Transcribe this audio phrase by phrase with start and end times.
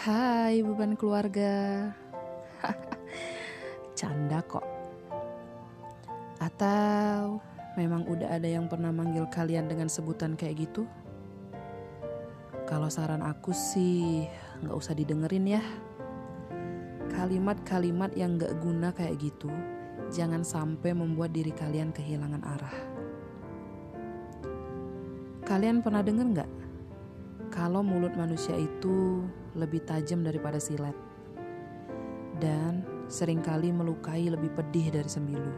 [0.00, 1.92] Hai beban keluarga
[4.00, 4.64] Canda kok
[6.40, 7.44] Atau
[7.76, 10.88] memang udah ada yang pernah manggil kalian dengan sebutan kayak gitu?
[12.64, 14.24] Kalau saran aku sih
[14.64, 15.64] nggak usah didengerin ya
[17.12, 19.52] Kalimat-kalimat yang gak guna kayak gitu
[20.08, 22.76] Jangan sampai membuat diri kalian kehilangan arah
[25.44, 26.69] Kalian pernah denger nggak?
[27.50, 29.26] Kalau mulut manusia itu
[29.58, 30.94] lebih tajam daripada silet
[32.38, 35.54] dan sering kali melukai lebih pedih dari sembilu.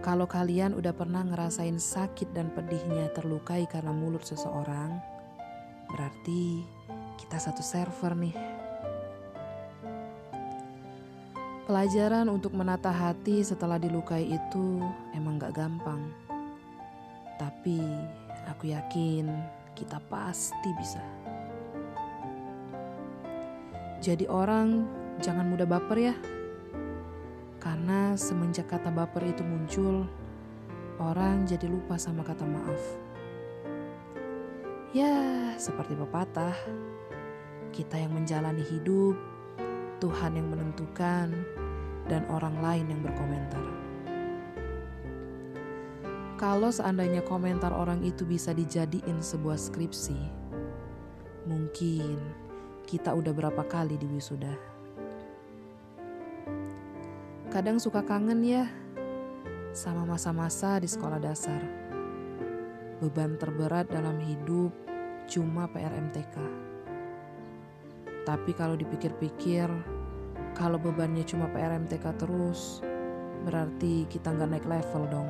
[0.00, 4.96] Kalau kalian udah pernah ngerasain sakit dan pedihnya terlukai karena mulut seseorang,
[5.92, 6.64] berarti
[7.20, 8.36] kita satu server nih.
[11.68, 14.80] Pelajaran untuk menata hati setelah dilukai itu
[15.12, 16.00] emang gak gampang.
[17.36, 17.78] Tapi
[18.48, 19.28] aku yakin
[19.76, 21.00] kita pasti bisa.
[24.00, 24.88] Jadi orang
[25.20, 26.16] jangan mudah baper ya.
[27.60, 30.08] Karena semenjak kata baper itu muncul,
[30.96, 32.82] orang jadi lupa sama kata maaf.
[34.96, 36.56] Ya, seperti pepatah,
[37.70, 39.14] kita yang menjalani hidup,
[40.00, 41.30] Tuhan yang menentukan,
[42.08, 43.89] dan orang lain yang berkomentar.
[46.40, 50.16] Kalau seandainya komentar orang itu bisa dijadiin sebuah skripsi,
[51.44, 52.16] mungkin
[52.88, 54.56] kita udah berapa kali di wisuda.
[57.52, 58.64] Kadang suka kangen ya
[59.76, 61.60] sama masa-masa di sekolah dasar.
[63.04, 64.72] Beban terberat dalam hidup
[65.28, 66.36] cuma PR MTK.
[68.24, 69.68] Tapi kalau dipikir-pikir,
[70.56, 72.80] kalau bebannya cuma PR MTK terus,
[73.44, 75.28] berarti kita nggak naik level dong.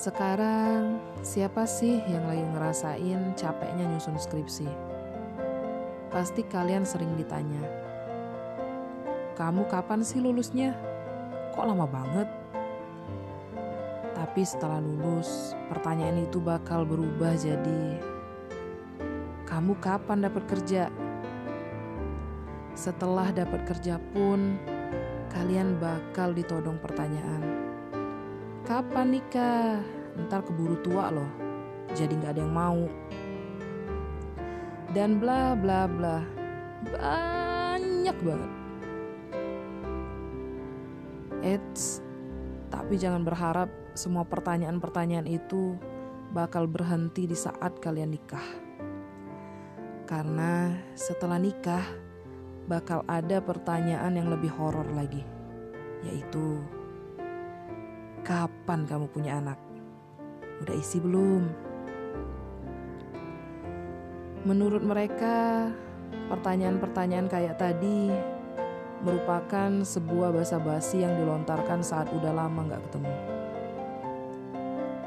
[0.00, 4.64] Sekarang, siapa sih yang lagi ngerasain capeknya nyusun skripsi?
[6.08, 7.60] Pasti kalian sering ditanya,
[9.36, 10.72] "Kamu kapan sih lulusnya?
[11.52, 12.24] Kok lama banget?"
[14.16, 18.00] Tapi setelah lulus, pertanyaan itu bakal berubah jadi,
[19.44, 20.88] "Kamu kapan dapat kerja?"
[22.72, 24.56] Setelah dapat kerja pun,
[25.28, 27.68] kalian bakal ditodong pertanyaan
[28.70, 29.82] Kapan nikah?
[30.16, 31.30] Ntar keburu tua loh.
[31.94, 32.82] Jadi nggak ada yang mau.
[34.90, 36.18] Dan bla bla bla.
[36.86, 38.52] Banyak banget.
[41.40, 42.04] Eits,
[42.68, 45.76] tapi jangan berharap semua pertanyaan-pertanyaan itu
[46.36, 48.44] bakal berhenti di saat kalian nikah.
[50.04, 51.86] Karena setelah nikah
[52.68, 55.24] bakal ada pertanyaan yang lebih horor lagi,
[56.04, 56.60] yaitu
[58.20, 59.69] Kapan kamu punya anak?
[60.60, 61.42] Udah isi belum?
[64.44, 65.68] Menurut mereka,
[66.28, 68.12] pertanyaan-pertanyaan kayak tadi
[69.00, 73.14] merupakan sebuah basa-basi yang dilontarkan saat udah lama gak ketemu.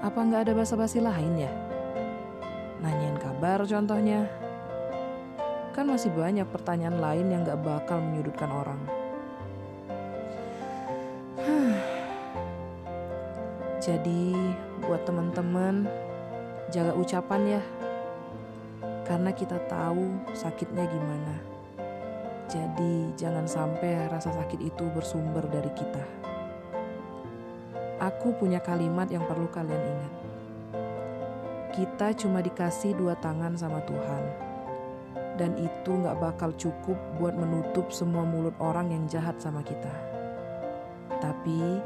[0.00, 1.52] Apa nggak ada basa-basi lain ya?
[2.80, 4.26] Nanyain kabar contohnya.
[5.72, 9.01] Kan masih banyak pertanyaan lain yang gak bakal menyudutkan orang.
[13.82, 14.30] Jadi
[14.86, 15.90] buat teman-teman
[16.70, 17.62] jaga ucapan ya.
[19.02, 21.34] Karena kita tahu sakitnya gimana.
[22.46, 26.04] Jadi jangan sampai rasa sakit itu bersumber dari kita.
[27.98, 30.12] Aku punya kalimat yang perlu kalian ingat.
[31.74, 34.24] Kita cuma dikasih dua tangan sama Tuhan.
[35.42, 39.90] Dan itu gak bakal cukup buat menutup semua mulut orang yang jahat sama kita.
[41.18, 41.82] Tapi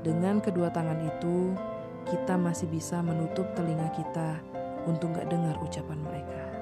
[0.00, 1.52] dengan kedua tangan itu,
[2.08, 4.40] kita masih bisa menutup telinga kita
[4.88, 6.59] untuk gak dengar ucapan mereka.